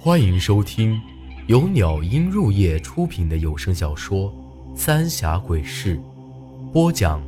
[0.00, 1.02] 欢迎收听
[1.48, 4.32] 由鸟音入夜出品的有声小说
[4.76, 5.96] 《三峡鬼事》，
[6.70, 7.20] 播讲：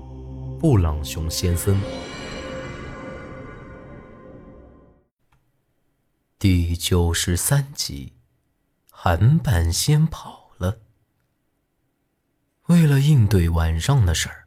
[0.61, 1.77] 布朗熊先生。
[6.39, 8.13] 第九十三集，
[8.93, 10.79] 韩半仙跑了。
[12.67, 14.47] 为了应对晚上的事儿，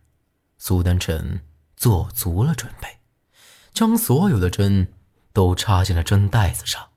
[0.58, 1.42] 苏丹臣
[1.76, 2.88] 做足了准备，
[3.74, 4.94] 将所有的针
[5.34, 6.93] 都插进了针袋子上。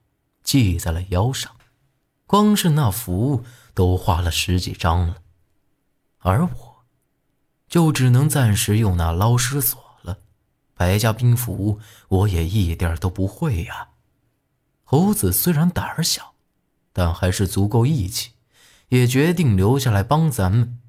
[0.46, 1.54] 系在了腰上，
[2.26, 5.16] 光是那符都画了十几张了，
[6.20, 6.84] 而我，
[7.68, 10.20] 就只能暂时用那捞尸索了。
[10.72, 13.88] 白家兵符我也一点都不会呀。
[14.84, 16.34] 猴子虽然胆儿小，
[16.92, 18.30] 但还是足够义气，
[18.90, 20.80] 也决定留下来帮咱们，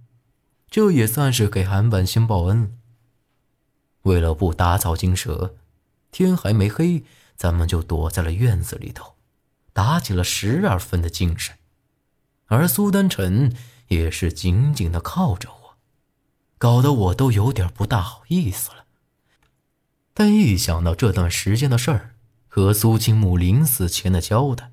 [0.69, 2.69] 这也算是给韩半仙报恩了。
[4.03, 5.55] 为了不打草惊蛇，
[6.11, 7.03] 天还没黑，
[7.35, 9.16] 咱们就躲在了院子里头。
[9.77, 11.55] 打起了十二分的精神，
[12.47, 13.55] 而苏丹晨
[13.89, 15.77] 也是紧紧的靠着我，
[16.57, 18.85] 搞得我都有点不大好意思了。
[20.15, 22.15] 但一想到这段时间的事儿
[22.47, 24.71] 和苏清木临死前的交代，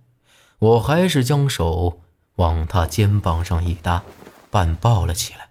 [0.59, 2.01] 我还是将手
[2.37, 4.05] 往他肩膀上一搭，
[4.51, 5.51] 半抱了起来。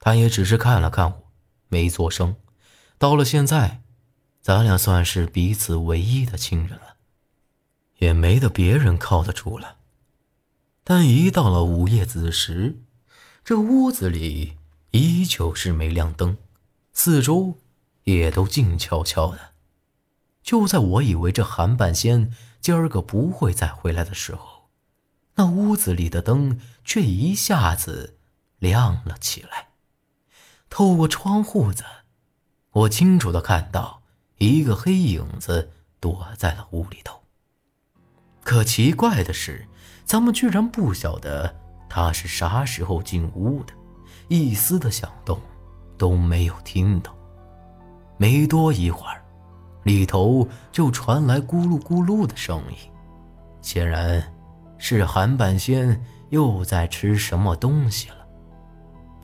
[0.00, 1.30] 他也只是看了看我，
[1.68, 2.34] 没作声。
[2.98, 3.82] 到了现在，
[4.42, 6.97] 咱俩算是彼此唯一的亲人了。
[7.98, 9.76] 也没得别人靠得住了，
[10.84, 12.80] 但一到了午夜子时，
[13.44, 14.56] 这屋子里
[14.92, 16.36] 依旧是没亮灯，
[16.92, 17.58] 四周
[18.04, 19.52] 也都静悄悄的。
[20.42, 24.68] 就在我以为这韩半仙今儿个不会再回来的时候，
[25.34, 28.16] 那屋子里的灯却一下子
[28.58, 29.68] 亮了起来。
[30.70, 31.84] 透过窗户子，
[32.70, 34.02] 我清楚的看到
[34.38, 37.22] 一个黑影子躲在了屋里头。
[38.48, 39.68] 可奇怪的是，
[40.06, 41.54] 咱们居然不晓得
[41.86, 43.74] 他是啥时候进屋的，
[44.28, 45.38] 一丝的响动
[45.98, 47.14] 都没有听到。
[48.16, 49.22] 没多一会儿，
[49.82, 52.90] 里头就传来咕噜咕噜的声音，
[53.60, 54.26] 显然
[54.78, 58.26] 是韩半仙又在吃什么东西了。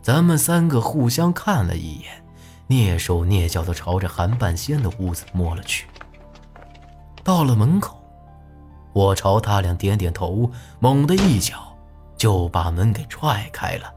[0.03, 2.23] 咱们三个互相看了一眼，
[2.69, 5.87] 蹑手蹑脚地朝着韩半仙的屋子摸了去。
[7.23, 8.04] 到了门口。
[8.95, 11.77] 我朝他俩点点头，猛地一脚
[12.17, 13.93] 就把门给踹开了。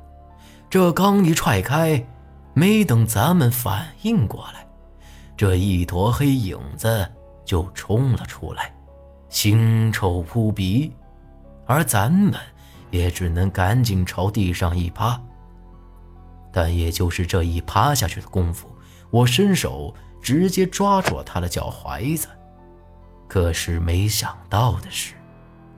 [0.69, 2.03] 这刚一踹开，
[2.53, 4.67] 没等咱们反应过来，
[5.37, 7.09] 这一坨黑影子
[7.45, 8.73] 就冲了出来，
[9.29, 10.91] 腥臭扑鼻。
[11.67, 12.33] 而咱们
[12.91, 15.21] 也只能赶紧朝地上一趴。
[16.51, 18.67] 但也就是这一趴下去的功夫，
[19.11, 22.27] 我伸手直接抓住了他的脚踝子。
[23.27, 25.13] 可是没想到的是，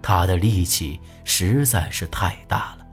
[0.02, 2.86] 他的力气实在是太大了，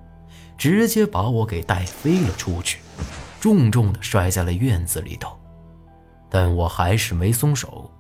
[0.57, 2.81] 直接把我给带飞了出去，
[3.41, 5.39] 重重的摔在了院子里头。
[6.29, 7.91] 但我还是没松手。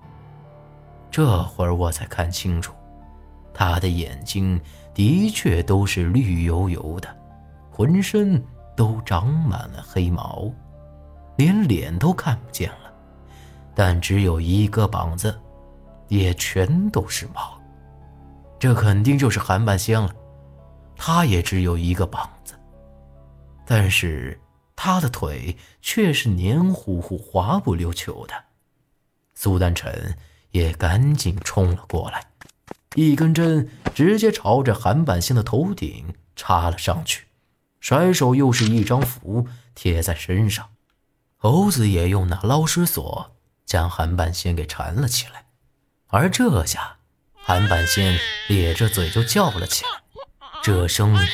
[1.10, 2.74] 这会儿我才看清楚，
[3.54, 4.60] 他的眼睛
[4.92, 7.08] 的确都是绿油油的，
[7.70, 8.42] 浑身
[8.76, 10.50] 都长满了黑毛，
[11.36, 12.92] 连脸都看不见了，
[13.74, 15.38] 但只有一个膀子。
[16.08, 17.60] 也全都是毛，
[18.58, 20.14] 这肯定就是韩半仙了。
[20.96, 22.54] 他也只有一个膀子，
[23.66, 24.40] 但是
[24.74, 28.34] 他的腿却是黏糊糊、滑不溜秋的。
[29.34, 30.16] 苏丹臣
[30.52, 32.24] 也赶紧冲了过来，
[32.94, 37.26] 一根针直接朝着韩半仙的头顶插了上去，
[37.80, 40.68] 甩手又是一张符贴在身上。
[41.36, 45.45] 猴子也用那捞尸索将韩半仙给缠了起来。
[46.08, 46.98] 而这下，
[47.34, 48.18] 韩半仙
[48.48, 49.90] 咧着嘴就叫了起来，
[50.62, 51.28] 这声音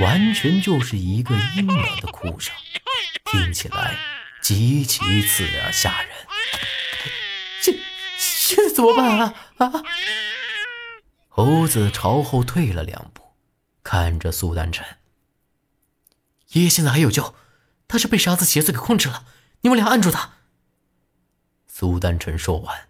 [0.00, 2.54] 完全就是一个婴儿的哭声，
[3.24, 3.96] 听起来
[4.40, 6.10] 极其刺耳吓人。
[7.60, 7.76] 现
[8.16, 9.34] 现在怎么办啊？
[9.58, 9.72] 啊！
[11.28, 13.34] 猴子朝后退了两步，
[13.82, 14.86] 看着苏丹晨
[16.54, 17.34] ：“爷爷现在还有救，
[17.88, 19.24] 他是被啥子邪祟给控制了，
[19.62, 20.34] 你们俩按住他。”
[21.66, 22.88] 苏丹晨说完。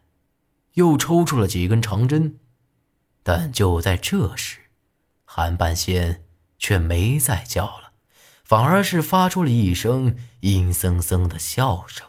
[0.75, 2.39] 又抽出了几根长针，
[3.23, 4.59] 但就在这时，
[5.25, 6.25] 韩半仙
[6.59, 7.93] 却没再叫了，
[8.45, 12.07] 反而是发出了一声阴森森的笑声。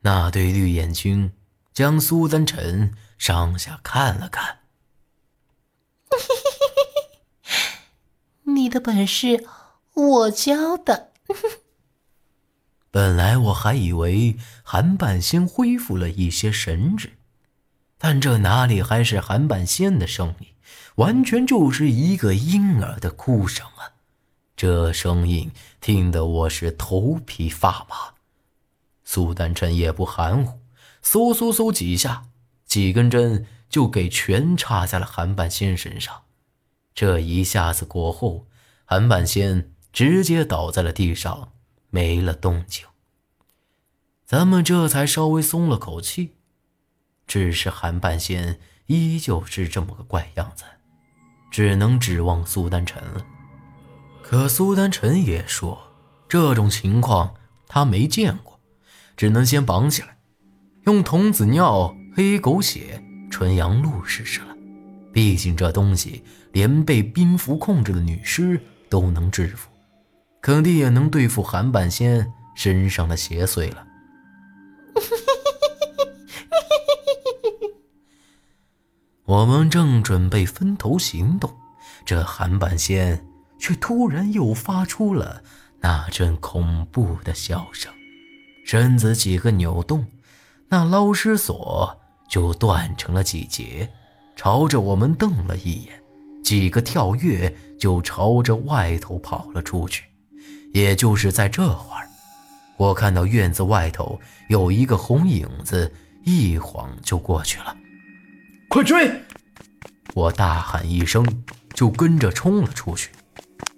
[0.00, 1.32] 那对绿眼睛
[1.72, 4.60] 将苏丹臣上下看了看，
[8.44, 9.46] 你的本事
[9.94, 11.12] 我教的。
[12.92, 17.15] 本来我还以为韩半仙恢复了一些神智。
[18.08, 20.46] 但这哪里还是韩半仙的声音？
[20.94, 23.98] 完全就是一个婴儿的哭声啊！
[24.56, 25.50] 这声音
[25.80, 28.14] 听得我是头皮发麻。
[29.02, 30.60] 苏丹臣也不含糊，
[31.02, 32.28] 嗖嗖嗖几下，
[32.64, 36.22] 几根针就给全插在了韩半仙身上。
[36.94, 38.46] 这一下子过后，
[38.84, 41.50] 韩半仙直接倒在了地上，
[41.90, 42.86] 没了动静。
[44.24, 46.35] 咱们这才稍微松了口气，
[47.26, 50.64] 只是韩半仙依旧是这么个怪样子，
[51.50, 53.24] 只能指望苏丹臣了。
[54.22, 55.80] 可苏丹臣也说，
[56.28, 57.34] 这种情况
[57.68, 58.58] 他没见过，
[59.16, 60.16] 只能先绑起来，
[60.84, 64.56] 用童子尿、黑狗血、纯阳露试试了。
[65.12, 66.22] 毕竟这东西
[66.52, 69.70] 连被兵符控制的女尸都能制服，
[70.42, 73.86] 肯定也能对付韩半仙身上的邪祟了。
[79.26, 81.52] 我们正准备分头行动，
[82.04, 83.26] 这韩半仙
[83.58, 85.42] 却突然又发出了
[85.80, 87.92] 那阵恐怖的笑声，
[88.64, 90.06] 身子几个扭动，
[90.68, 93.90] 那捞尸索就断成了几截，
[94.36, 96.00] 朝着我们瞪了一眼，
[96.44, 100.04] 几个跳跃就朝着外头跑了出去。
[100.72, 102.08] 也就是在这会儿，
[102.76, 107.76] 我看到院子外头有一个红影子，一晃就过去了。
[108.68, 109.10] 快追！
[110.14, 111.24] 我大喊一声，
[111.72, 113.10] 就跟着冲了出去。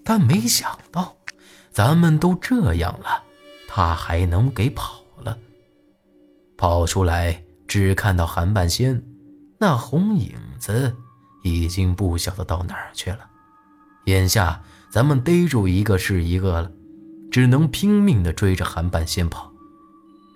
[0.05, 1.14] 但没想到，
[1.70, 3.23] 咱们都这样了，
[3.69, 5.38] 他还能给跑了。
[6.56, 9.02] 跑出来，只看到韩半仙，
[9.58, 10.96] 那红影子
[11.44, 13.20] 已经不晓得到哪儿去了。
[14.06, 16.73] 眼下咱们逮住一个是一个了，
[17.31, 19.52] 只能拼命地追着韩半仙跑。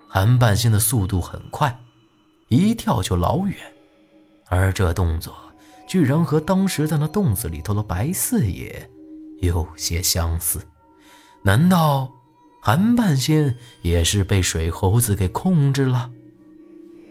[0.07, 1.79] 韩半仙的速度很快，
[2.49, 3.57] 一跳就老远。
[4.53, 5.35] 而这动作
[5.87, 8.87] 居然和当时在那洞子里头的白四爷
[9.41, 10.61] 有些相似，
[11.41, 12.11] 难道
[12.61, 16.11] 韩半仙也是被水猴子给控制了？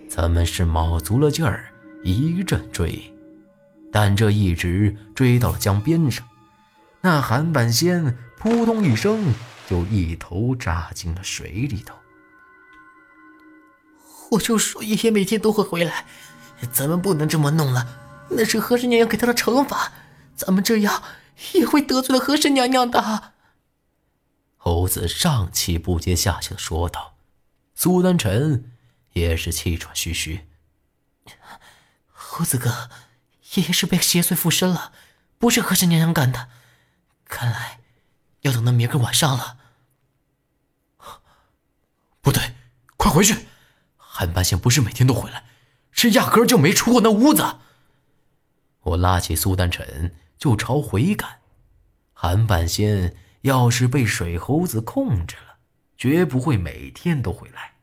[0.08, 1.68] 咱们是卯足了劲儿
[2.04, 3.12] 一阵追，
[3.90, 6.24] 但这一直追到了江边上，
[7.00, 9.34] 那韩半仙扑通一声
[9.68, 11.96] 就一头扎进了水里头。
[14.30, 16.06] 我就说爷爷每天都会回来。
[16.70, 19.92] 咱们不能这么弄了，那是和珅娘娘给他的惩罚。
[20.36, 21.02] 咱们这样
[21.52, 23.32] 也会得罪了和珅娘娘的。
[24.56, 27.14] 猴子上气不接下气的说道。
[27.74, 28.72] 苏丹臣
[29.12, 30.46] 也是气喘吁吁。
[32.12, 32.88] 猴子哥，
[33.54, 34.92] 爷爷是被邪祟附身了，
[35.38, 36.48] 不是和珅娘娘干的。
[37.24, 37.80] 看来
[38.42, 39.58] 要等到明个晚上了。
[42.20, 42.54] 不对，
[42.96, 43.46] 快回去！
[43.96, 45.44] 韩半仙不是每天都回来。
[46.02, 47.58] 是压根就没出过那屋子。
[48.80, 51.38] 我拉起苏丹臣就朝回赶。
[52.12, 55.58] 韩半仙要是被水猴子控制了，
[55.96, 57.74] 绝不会每天都回来。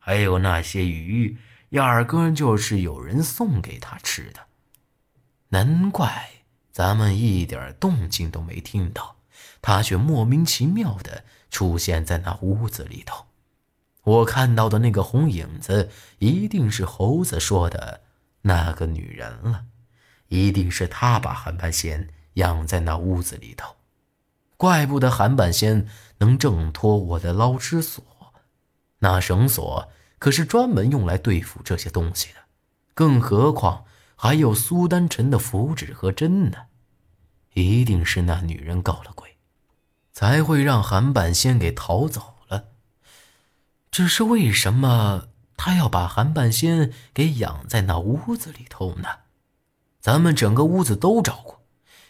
[0.00, 1.38] 还有那些鱼，
[1.68, 4.40] 压根就是有人送给他吃的。
[5.50, 6.28] 难怪
[6.72, 9.14] 咱们一点动静都没听到，
[9.62, 13.24] 他却莫名其妙的出现在那屋子里头。
[14.06, 18.02] 我看到的那个红影子，一定是猴子说的
[18.42, 19.64] 那个女人了，
[20.28, 23.74] 一定是她把韩半仙养在那屋子里头，
[24.56, 25.88] 怪不得韩半仙
[26.18, 28.04] 能挣脱我的捞尸索，
[29.00, 29.88] 那绳索
[30.20, 32.38] 可是专门用来对付这些东西的，
[32.94, 36.58] 更何况还有苏丹臣的符纸和针呢，
[37.54, 39.36] 一定是那女人搞了鬼，
[40.12, 42.35] 才会让韩半仙给逃走。
[43.96, 49.08] 只是为什么他要把韩半仙给养在那屋子里头呢？
[50.02, 51.62] 咱们整个屋子都找过，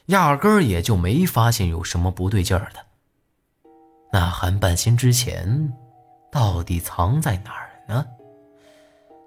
[0.07, 2.81] 压根儿也就没发现有什么不对劲儿的。
[4.13, 5.73] 那韩半仙之前
[6.33, 8.05] 到底藏在哪儿呢？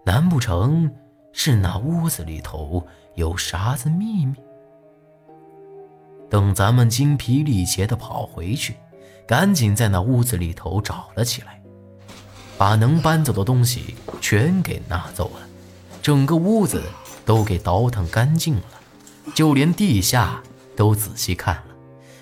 [0.06, 0.94] 难不成
[1.32, 2.86] 是那屋子里头
[3.16, 4.36] 有啥子秘密？
[6.30, 8.75] 等咱们精疲力竭的跑回去，
[9.25, 11.58] 赶紧在那屋子里头找了起来。
[12.60, 15.48] 把能搬走的东西全给拿走了，
[16.01, 16.84] 整个屋子
[17.25, 18.63] 都给倒腾干净了，
[19.34, 20.44] 就连地下
[20.75, 21.68] 都仔细看了，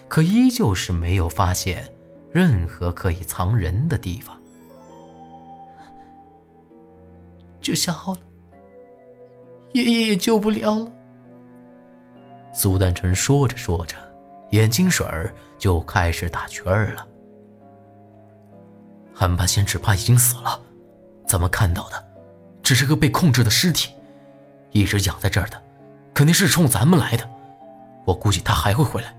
[0.07, 1.91] 可依旧是没有发现
[2.31, 4.39] 任何可以藏人的地方。
[7.59, 8.19] 这下好了，
[9.73, 10.91] 爷爷也救不了了。
[12.53, 13.95] 苏丹臣说着说着，
[14.51, 17.07] 眼睛水儿就开始打圈儿了。
[19.19, 20.61] 韩半仙只怕已经死了，
[21.25, 22.07] 咱们看到的
[22.61, 23.91] 只是个被控制的尸体，
[24.69, 25.59] 一直养在这儿的，
[26.13, 27.27] 肯定是冲咱们来的。
[28.05, 29.11] 我估计他还会回来。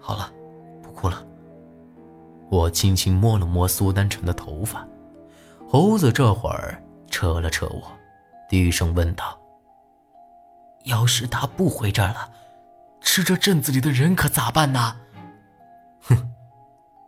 [0.00, 0.28] 好了，
[0.82, 1.24] 不哭了。
[2.50, 4.84] 我轻轻摸了摸苏丹晨的头发，
[5.70, 7.82] 猴子这会儿扯了扯我，
[8.48, 9.38] 低声问道
[10.86, 12.28] ：“要是他不回这儿了，
[13.00, 14.96] 吃这镇子里的人可咋办呢？”
[16.02, 16.32] 哼，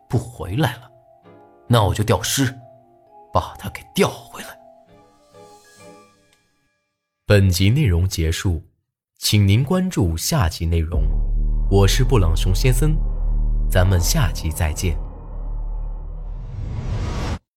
[0.07, 0.90] 不回来了，
[1.73, 2.53] 那我就吊尸，
[3.33, 4.49] 把他给吊回来。
[7.25, 8.61] 本集内容结束，
[9.19, 11.05] 请您关注下集内容。
[11.71, 12.97] 我是布朗熊先生，
[13.71, 14.99] 咱们下集再见。